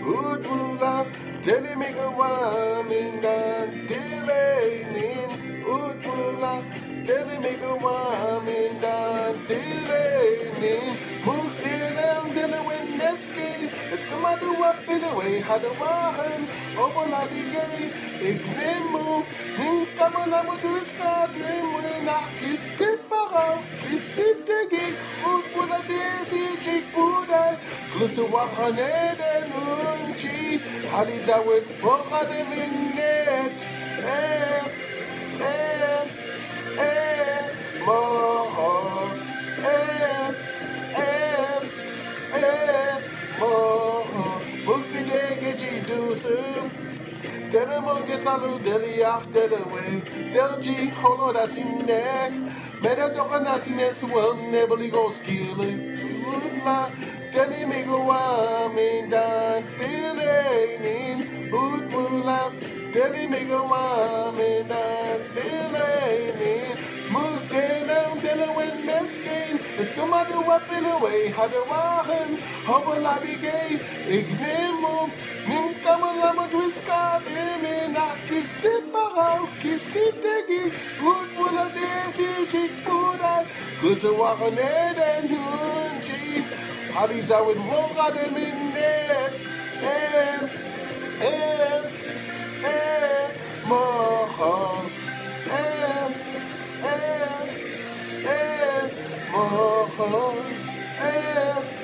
hood 0.03 0.43
wula 0.45 0.95
me 1.79 1.89
go 1.93 2.07
woman 2.21 3.21
dan 3.21 3.87
delaying 3.87 5.31
hood 5.65 5.97
wula 6.03 6.53
telling 7.07 7.41
me 7.41 7.53
go 7.61 7.75
woman 7.75 8.81
dan 8.81 9.45
delaying 9.47 10.13
move 12.61 12.69
delaying 12.69 12.97
delaying 12.97 12.99
neski 12.99 13.93
Es 13.93 14.03
come 14.05 14.25
out 14.25 14.43
up 14.43 14.89
in 14.89 15.03
a 15.03 15.15
way, 15.15 15.39
had 15.39 15.63
a 15.63 15.69
wahan, 15.69 16.47
over 16.77 17.09
la 17.09 17.25
di 17.27 17.43
gay, 17.51 17.91
ik 18.21 18.41
neem 18.57 18.91
me. 18.91 19.25
Min 19.57 19.85
kama 19.97 20.25
na 20.25 20.41
mo 20.43 20.55
dus 20.61 20.91
ka 20.97 21.27
de 21.27 21.61
mo 21.71 21.79
na 22.03 22.17
kiste 22.39 22.89
para 23.09 23.61
kisite 23.81 24.57
gig 24.71 24.95
ut 25.31 25.45
pula 25.53 25.79
desi 25.89 26.43
jik 26.65 26.85
puda 26.93 27.43
klusu 27.91 28.23
wakane 28.33 28.93
de 29.19 29.33
nunchi 29.51 30.59
haliza 30.91 31.37
wet 31.47 31.65
boka 31.81 32.21
de 32.29 32.39
minnet 32.49 33.59
eh 34.15 34.63
eh 35.51 36.01
eh 36.87 37.45
mo 37.85 37.99
eh 39.63 39.71
eh 39.71 40.22
geji 45.93 46.07
dusum 46.07 46.71
Dele 47.51 47.81
monge 47.81 48.17
salu 48.23 48.63
deli 48.63 49.03
ach 49.03 49.25
dele 49.31 49.59
we 49.71 50.01
Del 50.33 50.59
ji 50.61 50.89
holo 50.89 51.33
da 51.33 51.45
simne 51.45 52.51
Mera 52.81 53.09
doka 53.13 53.39
na 53.39 53.57
simne 53.59 53.91
suwel 53.91 54.35
nebeli 54.51 54.91
go 54.91 55.11
skile 55.11 55.97
Udla 56.33 56.91
deli 57.31 57.65
mi 57.65 57.83
go 57.83 58.11
amin 58.11 59.09
dan 59.09 59.63
dele 59.77 60.79
nin 60.81 61.51
Udmula 61.51 62.51
deli 62.91 63.27
mi 63.27 63.45
go 63.45 63.65
amin 63.65 64.67
dan 64.67 65.21
dele 65.35 66.33
nin 66.39 66.77
Move 67.11 67.49
down 67.49 68.19
dele 68.21 68.47
wen 68.55 68.85
meskin 68.85 69.59
Es 69.77 69.91
kom 69.91 70.13
adu 70.13 70.39
up 70.49 70.71
in 70.71 70.85
away 70.85 71.31
Hadu 71.31 71.61
wagen 71.69 72.37
Hobbeladi 72.65 73.41
gay 73.41 73.79
Ik 74.07 74.27
kis 78.29 78.49
de 78.61 78.73
parau 78.93 79.47
kis 79.61 79.81
sitegi 79.93 80.63
Good 81.01 81.29
pula 81.37 81.65
desi 81.75 82.27
chik 82.51 82.71
pura 82.85 83.33
Kusa 83.81 84.11
waka 84.19 84.49
ne 84.51 84.73
den 84.97 85.27
hunchi 85.33 86.43
Hadis 86.93 87.29
awit 87.31 87.57
woga 87.69 88.07
de 88.15 88.25
minnet 88.35 89.33
Eh, 89.83 90.39
eh, 91.21 91.81
eh, 92.73 93.27
moha 93.69 94.53
Eh, 95.59 96.09
eh, 96.91 97.37
eh, 98.35 98.83
moha 99.33 100.11
Eh, 101.01 101.09
eh, 101.09 101.82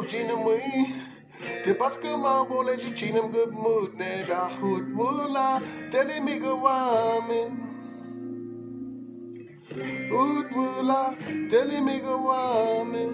au 0.00 0.06
jina 0.06 0.34
mui 0.36 0.94
Te 1.64 1.72
paska 1.80 2.10
ma 2.24 2.32
bole 2.48 2.74
ji 2.80 2.90
chinam 2.98 3.26
good 3.32 3.52
mood 3.52 3.90
ne 4.00 4.10
da 4.28 4.40
hut 4.56 4.84
wula 4.96 5.46
Tele 5.92 6.16
mi 6.26 6.34
go 6.38 6.52
wamin 6.64 7.50
Hut 10.12 10.48
wula 10.56 11.00
Tele 11.50 11.78
mi 11.86 11.96
go 12.04 12.14
wamin 12.28 13.12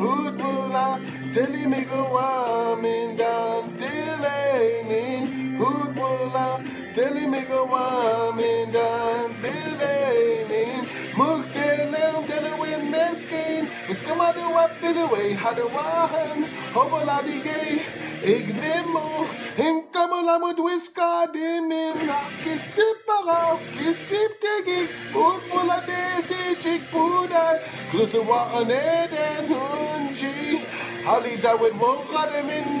Hut 0.00 0.36
wula 0.44 0.86
Tele 1.34 1.62
mi 1.72 1.80
go 1.90 2.00
wamin 2.14 3.16
Dan 3.20 3.62
dilainin 3.80 5.22
Hut 5.60 5.90
wula 6.00 6.46
Tele 6.94 7.26
mi 7.32 7.40
go 7.50 7.60
wamin 7.72 8.72
Dan 8.72 8.89
meskin 14.16 14.16
Is 14.16 14.16
kom 14.16 14.20
adu 14.20 14.56
up 14.56 14.82
in 14.82 14.96
the 14.96 15.06
way 15.06 15.34
Hadu 15.34 15.68
wahan 15.70 16.44
Hoboladi 16.72 17.44
gay 17.44 17.82
Ignemo 18.22 19.26
Inkamalamu 19.56 20.54
dwiska 20.56 21.32
dimin 21.32 22.06
Nakis 22.06 22.64
tipara 22.74 23.58
Kisip 23.72 24.40
tegi 24.40 24.88
Ut 25.14 25.42
mula 25.48 25.82
desi 25.86 26.56
chik 26.60 26.82
pudai 26.90 27.60
Klusa 27.90 28.18
wakan 28.18 28.70
eden 28.70 29.48
hunji 29.48 30.64
Haliza 31.04 31.60
wit 31.60 31.72
wokadem 31.74 32.50
in 32.50 32.80